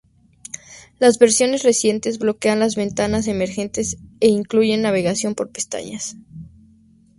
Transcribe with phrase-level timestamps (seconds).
[0.97, 6.15] Las versiones recientes bloquean las ventanas emergentes e incluyen navegación por pestañas.